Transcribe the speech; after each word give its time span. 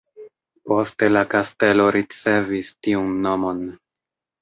Poste 0.71 1.09
la 1.11 1.23
kastelo 1.35 1.87
ricevis 1.99 2.75
tiun 2.83 3.17
nomon. 3.31 3.65